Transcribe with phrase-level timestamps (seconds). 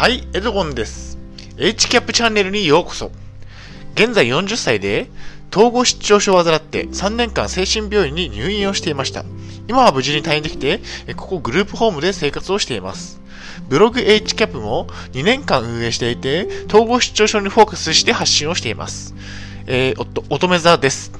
[0.00, 1.18] はい、エドゴンです。
[1.58, 3.12] HCAP チャンネルにようこそ。
[3.92, 5.10] 現在40歳で、
[5.52, 9.26] 統合失調症を患って3年間精神病院に入院をしていました。
[9.68, 10.80] 今は無事に退院できて、
[11.16, 13.20] ここグループホームで生活をしています。
[13.68, 19.14] ブログ HCAP も2年間運営していて、統合失調症にフォーカスして発信をしています。
[19.66, 21.12] えー、おと、乙女座です。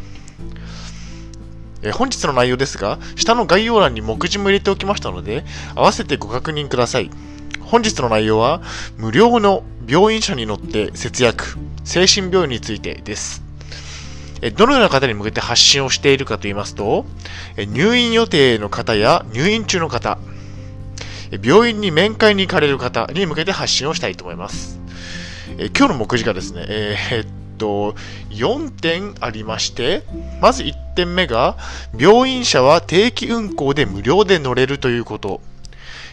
[1.82, 5.44] え本日の内容ですが、下の概要欄に目次も入れておきましたので、
[5.74, 7.10] 合わせてご確認ください。
[7.60, 8.62] 本日の内容は、
[8.96, 13.42] 無料の病院車に乗って節約、精神病院についてです。
[14.56, 17.04] どのような方に向けて発信をしているかと言いますと、
[17.56, 20.18] 入院予定の方や入院中の方、
[21.42, 24.80] 病院に面会に行かれる方に向けて発信をしたいと思います。
[25.76, 27.26] 今日の目次がですね、えー、っ
[27.58, 27.94] と、
[28.30, 30.02] 4点ありまして、
[30.40, 31.58] まず1点目が、
[31.96, 35.40] 病院車は定期運行で無料で乗れるということ。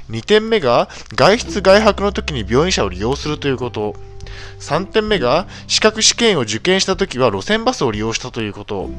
[0.09, 3.95] 2点目が外出外泊の時に病院車を利用するということ。
[4.59, 8.89] 3点目が資格試験を受験した時は路線バスを利用したということ。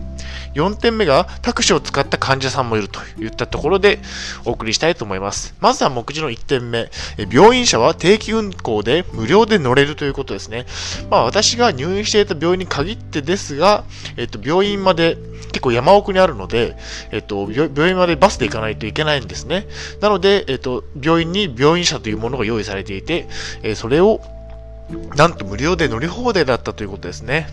[0.55, 4.00] 4点目がタクシーを使った患者さんもいるといったところで
[4.44, 5.55] お送りしたいと思います。
[5.61, 6.91] まずは目次の1点目。
[7.31, 10.66] 病院車は定期運行で無料で乗れるということですね。
[11.11, 13.84] まあ私が入院していた病院に限ってですが、
[14.16, 15.16] えっと、病院まで
[15.48, 16.77] 結構山奥にあるので、
[17.11, 19.66] えっと、病院までバスで行かないといけないんですね。
[20.00, 23.28] なので、えっと、病院に病院車というものが用意されていて、
[23.62, 24.20] えそれを
[25.17, 27.48] なんと無料で乗り放題だったということですね。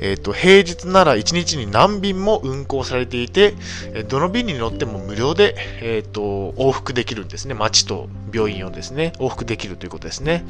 [0.00, 3.54] えっ、ー、と、平日なら1日に何便も運行されていて、
[4.08, 7.54] どの便に乗っても無料で、えっ、ー、と、往復できるんですね。
[7.54, 10.44] 町と病院をですね、往復できるということですね。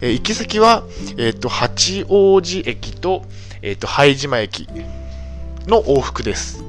[0.00, 0.84] えー、行き先は、
[1.16, 3.24] えっ、と、八王子駅と、
[3.62, 4.66] えっ、と、拝島駅
[5.66, 6.64] の往復です。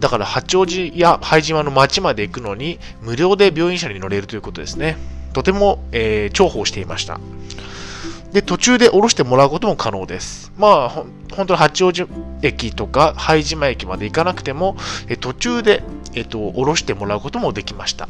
[0.00, 4.96] だから八王子や拝島の町まで行くのに無料で病院車に乗れるということですね。
[5.32, 7.20] とても、え、重宝していました。
[8.32, 10.52] で、途中で降ろしてもらうことも可能です。
[10.56, 12.06] まあ、ほ本当に八王子
[12.42, 14.76] 駅とか拝島駅まで行かなくても、
[15.08, 15.82] え途中で、
[16.14, 18.08] えっと、降ろしてもらうこともできました。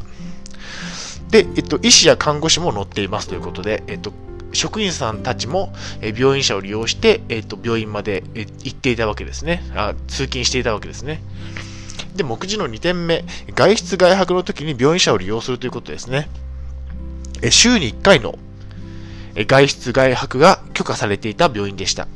[1.29, 4.11] で、えっと、医師や看護師も乗っていますということで、えっと、
[4.51, 5.71] 職員さんたちも
[6.01, 9.93] 病院車を利用して、えっと、病院まで行っていたわけですねあ。
[10.07, 11.21] 通勤していたわけですね。
[12.15, 13.23] で、目次の2点目、
[13.55, 16.27] 外出外泊の時に病院車を利用するということですね。
[17.41, 18.37] え週に1回の
[19.35, 22.07] 外出外泊が許可されていた病院でした。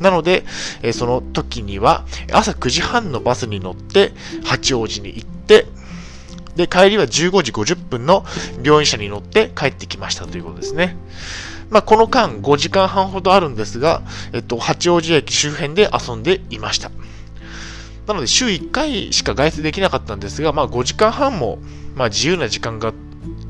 [0.00, 0.44] なので、
[0.92, 4.12] その時には朝9時半のバスに乗って
[4.44, 5.66] 八王子に行って、
[6.56, 8.24] で、帰りは15時50分の
[8.62, 10.96] 病院車に乗って帰ってきましたということですね。
[11.70, 16.90] まあ、この間5時間半ほどあるんですが、えっと、八王子駅周辺で遊んでいました。
[18.06, 21.58] なので、週1回しか外出できなかったんですが、まあ、5時間半も、
[21.96, 22.92] まあ、自由な時間が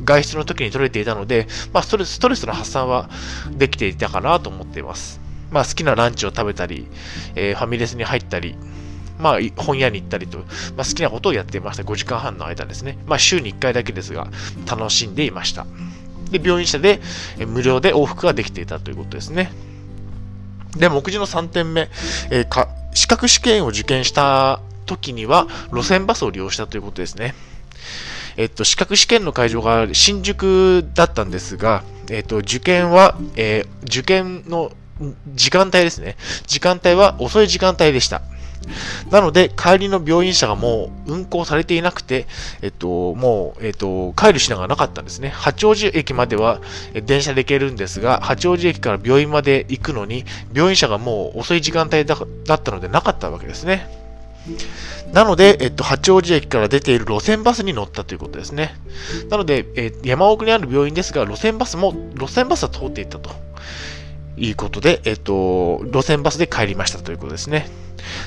[0.04, 3.09] 外出の時に取れていたので、まあ、ストレスストレスの発散は
[3.56, 5.20] できていたかなと思っています。
[5.50, 6.88] まあ、好きなランチを食べたり、
[7.34, 8.56] えー、ファミレスに入ったり、
[9.19, 10.44] まあ、本屋に行ったりと、ま
[10.78, 11.82] あ、好きなことをやっていました。
[11.82, 12.98] 5時間半の間ですね。
[13.06, 14.28] まあ、週に1回だけですが、
[14.66, 15.66] 楽しんでいました。
[16.31, 17.00] で、病院車で
[17.47, 19.53] 無料で往復ができていたということですね。
[20.76, 21.88] で、目次の3点目、
[22.31, 27.34] えー、か資格試験を受験した時には路線バスを利用したということですね。
[28.37, 34.72] えっと、資格試験の会場が新宿だったんですが、えっと、受験は、えー、受験の
[35.34, 36.17] 時間帯ですね。
[36.47, 38.22] 時間帯は遅い時間帯でした。
[39.11, 42.27] なので、帰りの病院車がもう運行されていなくて、
[42.62, 45.28] えっと、もう、えっと、帰る品がなかったんですね。
[45.28, 46.61] 八王子駅までは
[47.05, 54.03] 電車で行けるんですが、八王子駅から病院まで行くのに、病院車がもう遅い時間帯だったのでなかったわけですね。
[55.12, 58.75] なので、えっと、八王子駅から出ている路線バスに乗ったということですね。
[59.31, 63.30] なので、え山奥にある病院ですが、路線バスも、路線バスは通っていったと
[64.36, 67.68] いうことで、えっと、路線バスで帰りましたということですね。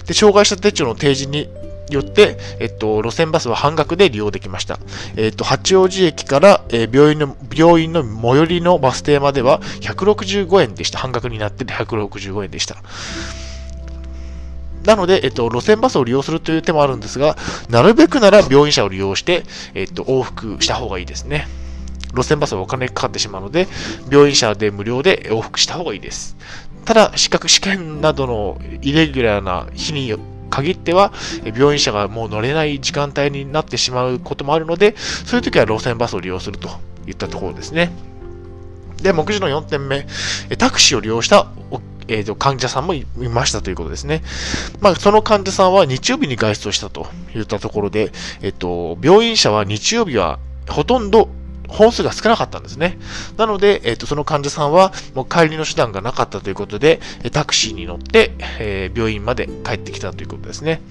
[0.06, 1.50] で、障害者手帳の提示に
[1.90, 4.80] よって、えっと、路線バスは半額で利用できました。
[5.16, 11.00] えっと、八王子駅から、えー、病院の、病院の最寄りのバス停までは165円でした。
[11.00, 12.78] 半額になって165円でした。
[14.88, 17.36] なので、えっと、路線バスを利用するという手もあるんですが、
[17.70, 19.44] なるべくなら病院車を利用して、
[19.74, 21.46] えっと、往復した方がいいですね。
[22.16, 23.68] 路線バスはお金かかってしまうので、
[24.10, 26.38] 病院車で無料で往復した方がいいです。
[26.86, 30.16] ただ、資格試験などのイレギュラーな日に
[30.50, 31.12] 限っては、
[31.44, 36.70] 病院車がもう乗れない時間帯になってしまうこともあるので、そういう時は路線バスを利用すると
[37.06, 37.92] いったところですね。
[39.02, 40.08] で、目次の4点目、
[40.58, 41.48] タクシーを利用した
[42.08, 44.24] えーと、患者さんもいましたということですね。
[44.80, 48.12] まあ、その患者さんは日曜日に外出をしたといったところで、
[48.42, 50.40] えっ、と、病院車は日曜日は
[50.70, 51.30] ほとんど
[51.68, 52.98] 本数が少なかったんですね。
[53.38, 57.00] なので、えっ、と、その患者さんは、もう帰りの手段がなかったということで、
[57.32, 60.82] タクシーに乗って、えー、病院まで帰ってきたということですね。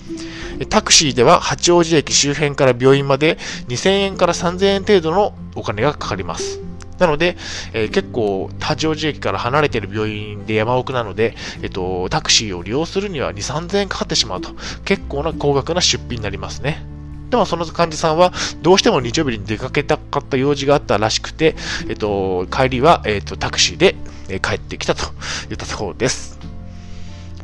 [0.69, 3.39] タクシーでは、八王子駅周辺から病院まで
[3.69, 6.66] 2000円から3000円程度のお金がかかります。
[6.99, 7.37] なので、
[7.73, 14.51] えー、結構、八王子駅から離れている病院で山奥なので、えっ、と、タクシーを利用するには2、3000円かかってしまうと、
[14.85, 16.85] 結構な高額な出費になりますね。
[17.31, 18.33] でもその患者さんは、
[18.63, 21.57] どうしても日曜日に出かけたかった用事があったらしくて、
[21.89, 23.97] えっと、帰りは、えっと、タクシーで
[24.41, 25.07] 帰ってきたと
[25.49, 26.56] 言ったところです。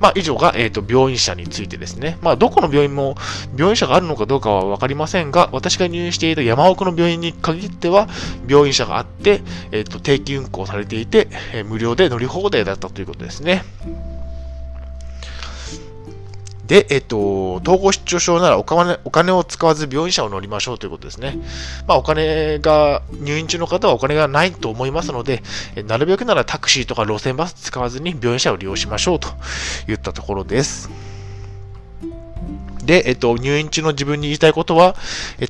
[0.02, 2.18] まあ、以上が、えっ、と、病院車についてですね。
[2.22, 3.14] まあ、どこの病院も
[3.56, 8.08] 病院車があるのかどうかはわかりませんが、私が入院していた山奥の病院に限っては、
[8.48, 13.62] 病院車があって、えっ、と、定期運行されていて、え無料で乗り放題だったということですね。
[16.72, 21.36] で、えっと、統合失調症ならお金お金を使わず病院車を乗りましょうということですね。
[21.86, 25.42] まあ、お金が、入院中の方はお金がないと思いますので、
[25.86, 29.28] なるべくならタクシーとか路線バス使わずに病院車を利用しましょうと
[29.86, 30.88] いったところです。
[32.84, 34.96] で、えっと、入院中の自分に言いたいことは、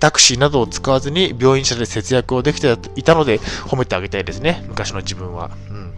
[0.00, 4.64] タクシーなどを使わずに病院車で節約をできていたので褒めてあげたいですね。
[4.69, 5.50] 昔の自分は。
[5.70, 5.93] うん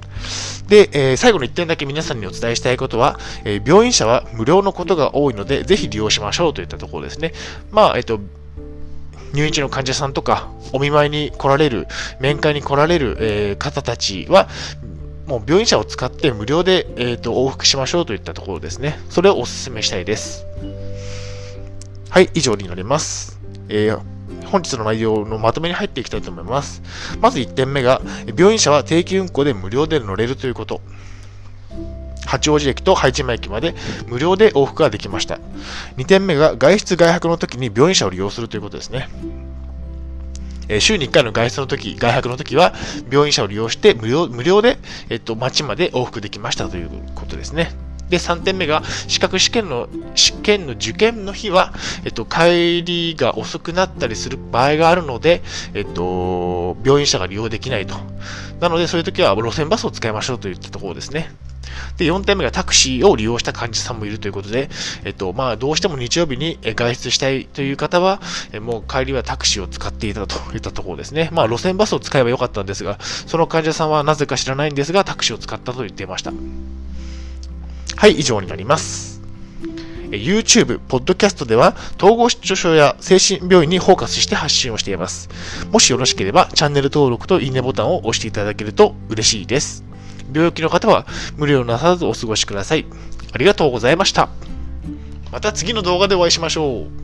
[0.69, 7.32] で、えー、最後の1点だけ皆さんにお伝えしたいことは、えー、病院車は無料のことが多いので、ぜひ利用しましょうといったところですね。
[7.70, 8.19] まあ、えっ、と、
[9.34, 11.86] 入院中の患者さんとか、お見舞いに来られる、
[12.20, 14.48] 面会に来られる、えー、方たちは、
[15.26, 18.98] もう病院車を使って無料で、えーと、往復しましょうといったところですね。
[19.10, 20.46] それをお勧めしたいです。
[22.14, 23.40] はい、以上になります。
[23.69, 24.00] えー
[24.46, 26.81] 本日の内容のまとめに入っていきたいと思います。
[27.20, 28.00] まず1点目が、
[28.37, 30.81] 病院車は定期運行で無料で乗れるということ。
[32.25, 33.75] 八王子駅と拝島駅まで
[34.06, 35.40] 無料で往復ができました。
[35.96, 39.08] 2点目が外出外泊の時に病院車を利用するということですね。
[40.69, 42.75] え週に1回の外出の時、外泊の時は
[43.10, 44.78] 病院車を利用して無料無料で、
[45.08, 47.72] えっと、街まで往復できましたということですね。
[48.09, 51.73] で、3点目が、資格試験の、試験の受験の日は、
[52.05, 55.43] えっと、帰りが遅くなったりする場合があるので、
[55.75, 57.97] えっと、病院車が利用できないと。
[58.61, 61.31] なので、そういう時は路線バスを使いましょうといったところですね。
[61.97, 64.69] で、4点目がタクシーを利用した患者さんもいるということで、
[65.05, 68.21] えっと、まあ、どうしても日曜日に外出したいという方は、
[68.61, 71.31] もう帰りはタクシーを使っていたといったところですね。
[71.33, 76.33] まあ、路線バスを使えばよかったんですが、その患者さんはなぜか知らないんですが、タクシーを使ったと言っていました。
[77.96, 79.14] はい、以上になります。
[80.11, 85.29] YouTube、Podcast では統合失調症や精神病院にフォーカスして発信をしています。
[85.70, 89.85] もしよろしければチャンネル登録といいねボタンを押していただけると嬉しいです。
[90.32, 91.06] 病気の方は
[91.37, 92.87] 無理をなさらずお過ごしください。
[93.32, 94.29] ありがとうございました。
[95.32, 97.04] また次の動画でお会いしましょう。